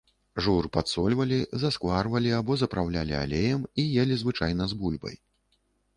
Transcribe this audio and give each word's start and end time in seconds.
Жур 0.43 0.67
падсольвалі, 0.77 1.37
заскварвалі 1.63 2.31
або 2.39 2.57
запраўлялі 2.63 3.15
алеем 3.21 3.61
і 3.85 3.89
елі 4.05 4.19
звычайна 4.23 4.63
з 4.73 4.79
бульбай. 4.81 5.15